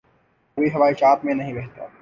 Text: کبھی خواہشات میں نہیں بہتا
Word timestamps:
کبھی 0.57 0.69
خواہشات 0.69 1.25
میں 1.25 1.33
نہیں 1.33 1.53
بہتا 1.53 1.85